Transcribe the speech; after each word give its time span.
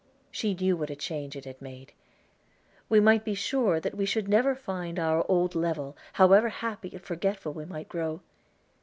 She 0.31 0.55
knew 0.55 0.75
what 0.75 0.89
a 0.89 0.95
change 0.95 1.35
it 1.35 1.45
had 1.45 1.61
made. 1.61 1.93
We 2.89 2.99
might 2.99 3.23
be 3.23 3.35
sure 3.35 3.79
that 3.79 3.93
we 3.93 4.07
should 4.07 4.27
never 4.27 4.55
find 4.55 4.97
our 4.97 5.23
old 5.29 5.53
level, 5.53 5.95
however 6.13 6.49
happy 6.49 6.89
and 6.93 7.01
forgetful 7.03 7.53
we 7.53 7.65
might 7.65 7.87
grow. 7.87 8.21